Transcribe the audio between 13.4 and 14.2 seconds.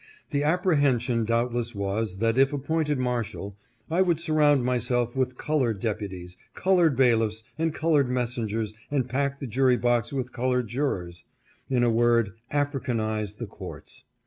courts.